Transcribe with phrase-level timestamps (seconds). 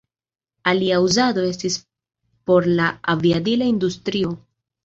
[0.71, 1.77] Alia uzado estis
[2.51, 4.35] por la aviadila industrio.